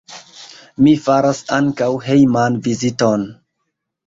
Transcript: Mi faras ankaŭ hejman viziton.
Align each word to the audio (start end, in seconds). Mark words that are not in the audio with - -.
Mi 0.85 0.93
faras 1.07 1.41
ankaŭ 1.57 1.91
hejman 2.07 2.59
viziton. 2.69 3.29